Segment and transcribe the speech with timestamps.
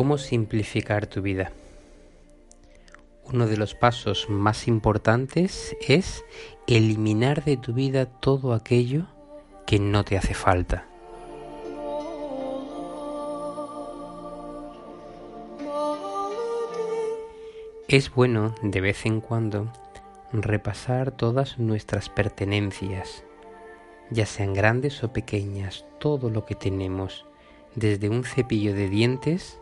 [0.00, 1.52] ¿Cómo simplificar tu vida?
[3.22, 6.24] Uno de los pasos más importantes es
[6.66, 9.08] eliminar de tu vida todo aquello
[9.66, 10.86] que no te hace falta.
[17.86, 19.70] Es bueno de vez en cuando
[20.32, 23.22] repasar todas nuestras pertenencias,
[24.08, 27.26] ya sean grandes o pequeñas, todo lo que tenemos,
[27.74, 29.59] desde un cepillo de dientes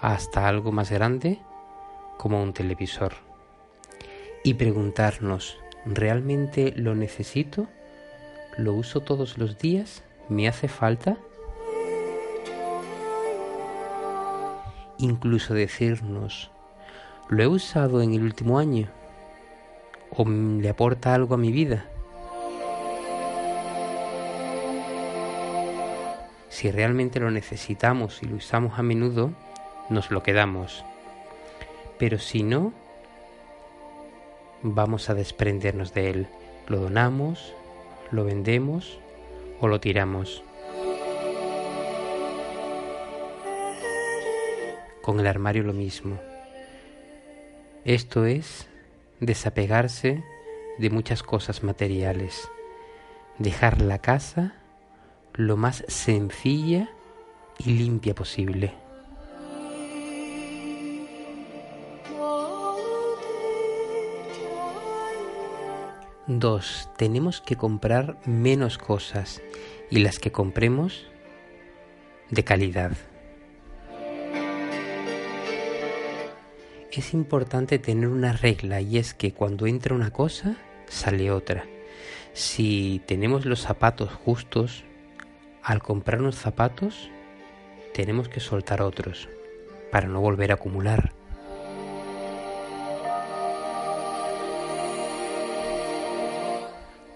[0.00, 1.38] hasta algo más grande
[2.16, 3.14] como un televisor.
[4.44, 7.66] Y preguntarnos, ¿realmente lo necesito?
[8.56, 10.02] ¿Lo uso todos los días?
[10.28, 11.16] ¿Me hace falta?
[14.98, 16.50] Incluso decirnos,
[17.28, 18.88] ¿lo he usado en el último año?
[20.10, 21.86] ¿O le aporta algo a mi vida?
[26.48, 29.30] Si realmente lo necesitamos y lo usamos a menudo,
[29.88, 30.84] nos lo quedamos.
[31.98, 32.72] Pero si no,
[34.62, 36.28] vamos a desprendernos de él.
[36.66, 37.54] Lo donamos,
[38.10, 38.98] lo vendemos
[39.60, 40.42] o lo tiramos.
[45.02, 46.18] Con el armario lo mismo.
[47.84, 48.68] Esto es
[49.20, 50.22] desapegarse
[50.78, 52.48] de muchas cosas materiales.
[53.38, 54.54] Dejar la casa
[55.32, 56.90] lo más sencilla
[57.58, 58.74] y limpia posible.
[66.28, 66.90] 2.
[66.98, 69.40] Tenemos que comprar menos cosas
[69.90, 71.06] y las que compremos
[72.28, 72.92] de calidad.
[76.92, 80.56] Es importante tener una regla y es que cuando entra una cosa,
[80.86, 81.64] sale otra.
[82.34, 84.84] Si tenemos los zapatos justos,
[85.62, 87.08] al comprar unos zapatos,
[87.94, 89.30] tenemos que soltar otros
[89.90, 91.17] para no volver a acumular.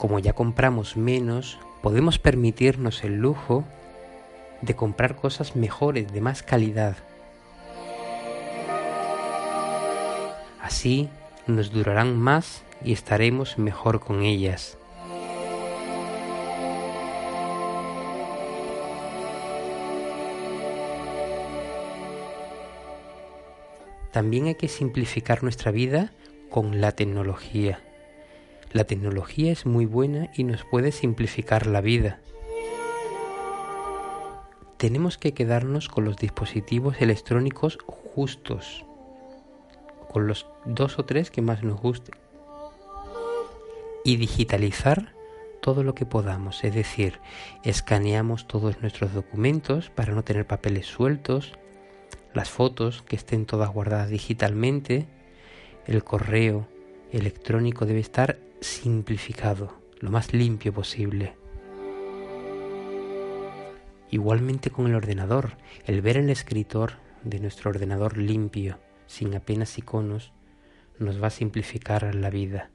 [0.02, 3.62] Como ya compramos menos, podemos permitirnos el lujo
[4.60, 6.96] de comprar cosas mejores, de más calidad.
[10.60, 11.08] Así
[11.46, 14.76] nos durarán más y estaremos mejor con ellas.
[24.10, 26.10] También hay que simplificar nuestra vida
[26.50, 27.80] con la tecnología.
[28.72, 32.20] La tecnología es muy buena y nos puede simplificar la vida.
[34.78, 38.86] Tenemos que quedarnos con los dispositivos electrónicos justos,
[40.10, 42.14] con los dos o tres que más nos gusten,
[44.04, 45.14] y digitalizar
[45.60, 47.20] todo lo que podamos, es decir,
[47.64, 51.52] escaneamos todos nuestros documentos para no tener papeles sueltos,
[52.32, 55.06] las fotos que estén todas guardadas digitalmente,
[55.86, 56.66] el correo
[57.12, 61.36] electrónico debe estar simplificado, lo más limpio posible.
[64.10, 65.56] Igualmente con el ordenador,
[65.86, 66.92] el ver el escritor
[67.24, 70.32] de nuestro ordenador limpio, sin apenas iconos,
[70.98, 72.70] nos va a simplificar la vida,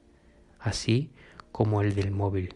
[0.58, 1.10] así
[1.52, 2.54] como el del móvil.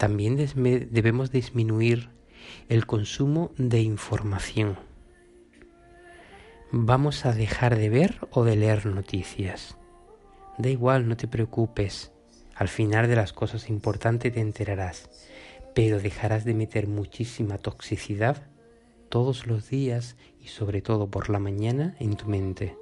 [0.00, 0.38] También
[0.90, 2.08] debemos disminuir
[2.70, 4.78] el consumo de información.
[6.72, 9.76] Vamos a dejar de ver o de leer noticias.
[10.56, 12.12] Da igual, no te preocupes.
[12.54, 15.10] Al final de las cosas importantes te enterarás,
[15.74, 18.42] pero dejarás de meter muchísima toxicidad
[19.10, 22.74] todos los días y sobre todo por la mañana en tu mente.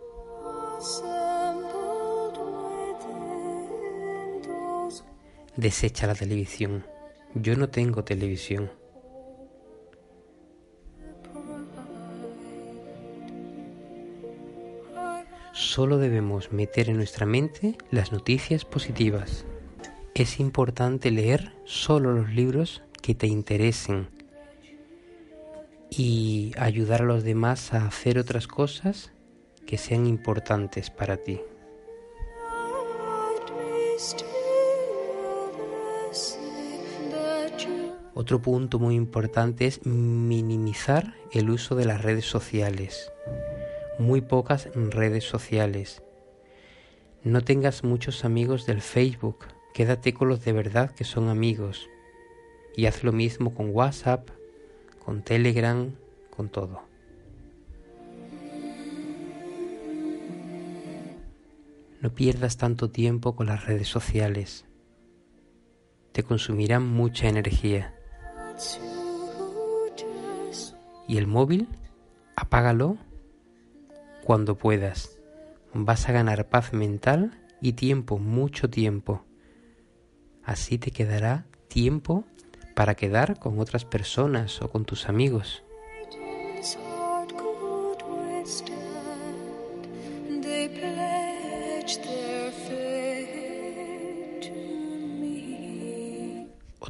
[5.56, 6.84] Desecha la televisión.
[7.34, 8.70] Yo no tengo televisión.
[15.52, 19.44] Solo debemos meter en nuestra mente las noticias positivas.
[20.14, 24.08] Es importante leer solo los libros que te interesen
[25.90, 29.12] y ayudar a los demás a hacer otras cosas
[29.66, 31.40] que sean importantes para ti.
[38.18, 43.12] Otro punto muy importante es minimizar el uso de las redes sociales.
[44.00, 46.02] Muy pocas redes sociales.
[47.22, 49.44] No tengas muchos amigos del Facebook.
[49.72, 51.88] Quédate con los de verdad que son amigos.
[52.74, 54.28] Y haz lo mismo con WhatsApp,
[54.98, 55.94] con Telegram,
[56.34, 56.82] con todo.
[62.00, 64.64] No pierdas tanto tiempo con las redes sociales.
[66.10, 67.94] Te consumirán mucha energía.
[71.06, 71.68] Y el móvil,
[72.36, 72.98] apágalo
[74.24, 75.18] cuando puedas.
[75.72, 79.24] Vas a ganar paz mental y tiempo, mucho tiempo.
[80.44, 82.24] Así te quedará tiempo
[82.74, 85.62] para quedar con otras personas o con tus amigos.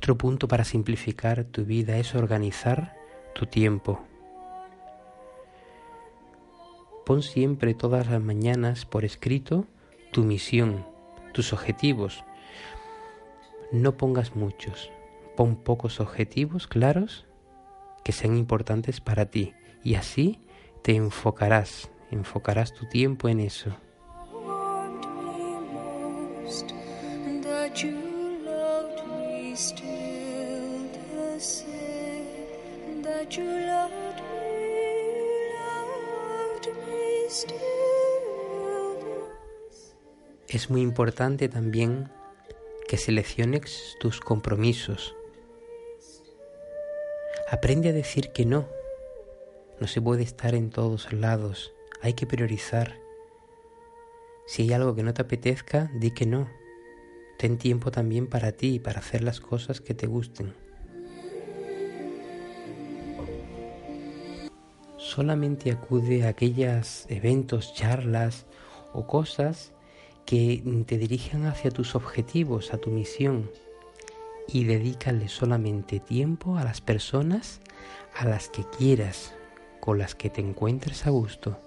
[0.09, 2.97] Otro punto para simplificar tu vida es organizar
[3.35, 4.01] tu tiempo.
[7.05, 9.67] Pon siempre todas las mañanas por escrito
[10.11, 10.87] tu misión,
[11.35, 12.25] tus objetivos.
[13.71, 14.91] No pongas muchos,
[15.37, 17.27] pon pocos objetivos claros
[18.03, 19.53] que sean importantes para ti
[19.85, 20.41] y así
[20.81, 23.77] te enfocarás, enfocarás tu tiempo en eso.
[40.49, 42.11] Es muy importante también
[42.89, 45.15] que selecciones tus compromisos.
[47.51, 48.67] Aprende a decir que no.
[49.79, 51.75] No se puede estar en todos lados.
[52.01, 52.99] Hay que priorizar.
[54.47, 56.49] Si hay algo que no te apetezca, di que no.
[57.39, 60.68] Ten tiempo también para ti y para hacer las cosas que te gusten.
[65.19, 68.47] Solamente acude a aquellos eventos, charlas
[68.93, 69.73] o cosas
[70.25, 73.51] que te dirijan hacia tus objetivos, a tu misión
[74.47, 77.61] y dedícale solamente tiempo a las personas
[78.15, 79.35] a las que quieras,
[79.81, 81.59] con las que te encuentres a gusto.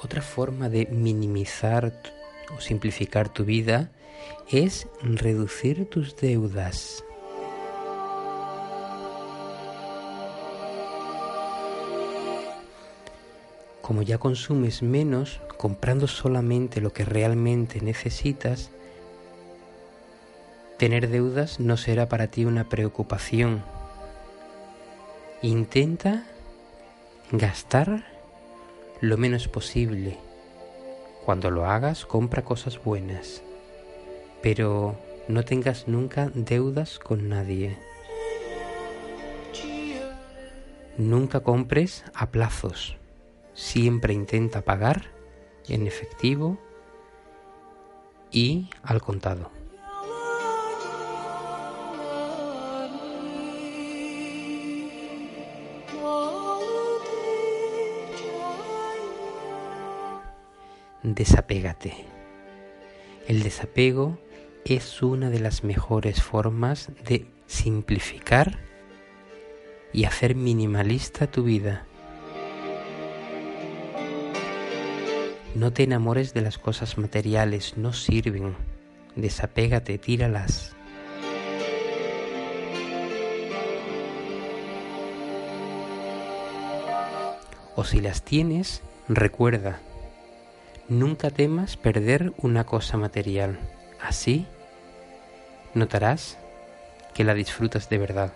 [0.00, 2.16] Otra forma de minimizar
[2.56, 3.90] o simplificar tu vida
[4.50, 7.04] es reducir tus deudas.
[13.82, 18.70] Como ya consumes menos, comprando solamente lo que realmente necesitas,
[20.76, 23.62] tener deudas no será para ti una preocupación.
[25.40, 26.26] Intenta
[27.32, 28.04] gastar
[29.00, 30.27] lo menos posible
[31.28, 33.42] cuando lo hagas, compra cosas buenas,
[34.40, 34.96] pero
[35.28, 37.76] no tengas nunca deudas con nadie.
[40.96, 42.96] Nunca compres a plazos.
[43.52, 45.10] Siempre intenta pagar
[45.68, 46.56] en efectivo
[48.30, 49.57] y al contado.
[61.02, 62.06] Desapégate.
[63.26, 64.18] El desapego
[64.64, 68.58] es una de las mejores formas de simplificar
[69.92, 71.86] y hacer minimalista tu vida.
[75.54, 78.54] No te enamores de las cosas materiales, no sirven.
[79.16, 80.74] Desapégate, tíralas.
[87.74, 89.80] O si las tienes, recuerda,
[90.88, 93.58] Nunca temas perder una cosa material.
[94.00, 94.46] Así
[95.74, 96.38] notarás
[97.12, 98.32] que la disfrutas de verdad.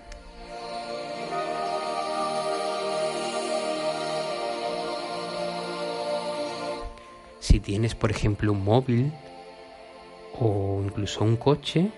[7.40, 9.12] Si tienes, por ejemplo, un móvil
[10.38, 11.90] o incluso un coche,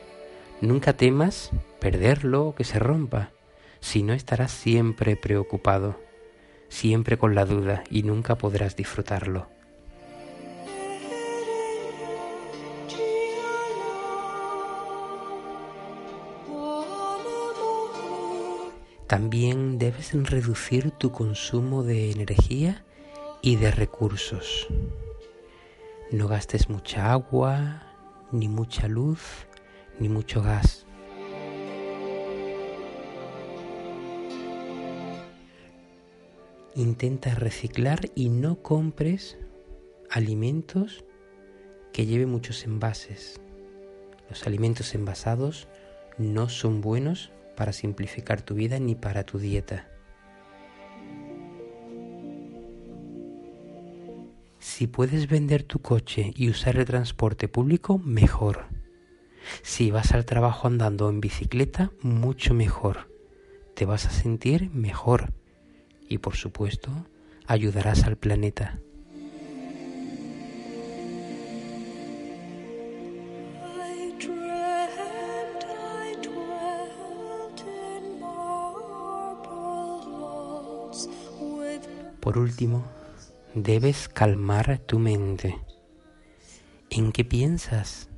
[0.60, 3.30] nunca temas perderlo o que se rompa.
[3.80, 5.98] Si no estarás siempre preocupado,
[6.68, 9.48] siempre con la duda y nunca podrás disfrutarlo.
[19.06, 22.84] También debes reducir tu consumo de energía
[23.42, 24.66] y de recursos.
[26.10, 27.82] No gastes mucha agua,
[28.32, 29.46] ni mucha luz,
[29.98, 30.86] ni mucho gas.
[36.74, 39.36] Intenta reciclar y no compres
[40.10, 41.04] alimentos
[41.92, 43.38] que lleven muchos envases.
[44.30, 45.68] Los alimentos envasados
[46.16, 49.88] no son buenos para simplificar tu vida ni para tu dieta.
[54.58, 58.66] Si puedes vender tu coche y usar el transporte público, mejor.
[59.62, 63.08] Si vas al trabajo andando en bicicleta, mucho mejor.
[63.74, 65.32] Te vas a sentir mejor.
[66.08, 66.90] Y por supuesto,
[67.46, 68.78] ayudarás al planeta.
[82.20, 82.84] Por último,
[83.54, 85.58] debes calmar tu mente.
[86.90, 88.08] ¿En qué piensas?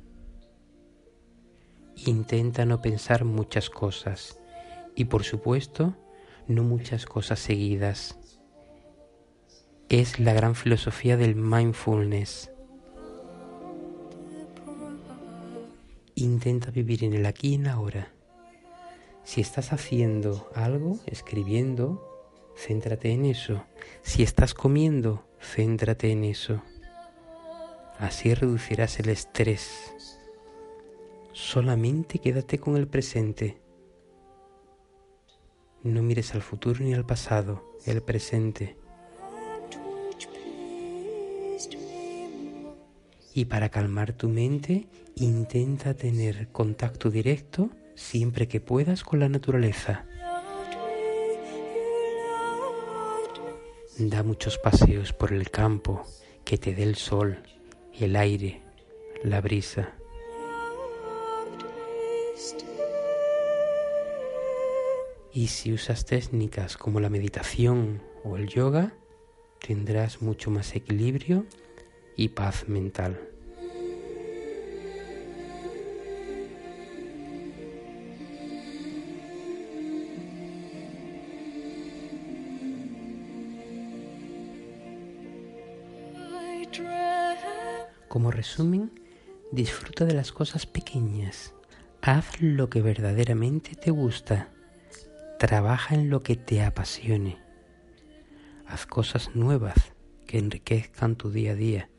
[2.05, 4.39] Intenta no pensar muchas cosas
[4.95, 5.95] y por supuesto
[6.47, 8.17] no muchas cosas seguidas.
[9.89, 12.51] Es la gran filosofía del mindfulness.
[16.15, 18.11] Intenta vivir en el aquí y en ahora.
[19.23, 22.16] Si estás haciendo algo, escribiendo,
[22.57, 23.63] céntrate en eso.
[24.01, 26.61] Si estás comiendo, céntrate en eso.
[27.99, 29.93] Así reducirás el estrés.
[31.33, 33.57] Solamente quédate con el presente.
[35.83, 38.75] No mires al futuro ni al pasado, el presente.
[43.33, 50.05] Y para calmar tu mente, intenta tener contacto directo siempre que puedas con la naturaleza.
[53.99, 56.03] Da muchos paseos por el campo
[56.45, 57.39] que te dé el sol,
[57.99, 58.61] el aire,
[59.23, 59.95] la brisa.
[65.33, 68.93] Y si usas técnicas como la meditación o el yoga,
[69.65, 71.45] tendrás mucho más equilibrio
[72.15, 73.36] y paz mental.
[88.17, 88.99] Como resumen,
[89.51, 91.53] disfruta de las cosas pequeñas.
[92.01, 94.49] Haz lo que verdaderamente te gusta.
[95.37, 97.37] Trabaja en lo que te apasione.
[98.65, 99.93] Haz cosas nuevas
[100.25, 101.89] que enriquezcan tu día a día.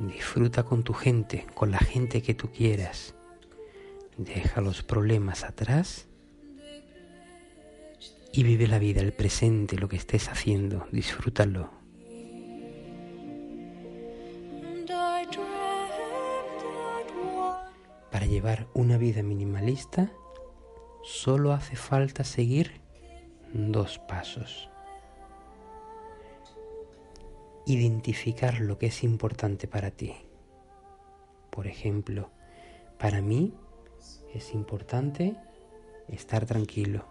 [0.00, 3.14] Disfruta con tu gente, con la gente que tú quieras.
[4.16, 6.08] Deja los problemas atrás
[8.32, 10.88] y vive la vida, el presente, lo que estés haciendo.
[10.90, 11.81] Disfrútalo.
[18.32, 20.10] Llevar una vida minimalista
[21.02, 22.80] solo hace falta seguir
[23.52, 24.70] dos pasos.
[27.66, 30.14] Identificar lo que es importante para ti.
[31.50, 32.30] Por ejemplo,
[32.98, 33.52] para mí
[34.32, 35.36] es importante
[36.08, 37.04] estar tranquilo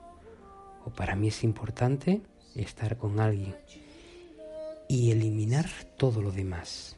[0.85, 2.23] o para mí es importante
[2.55, 3.55] estar con alguien
[4.89, 6.97] y eliminar todo lo demás.